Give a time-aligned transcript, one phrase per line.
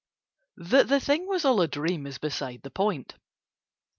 [0.57, 3.13] That the thing was all a dream is beside the point.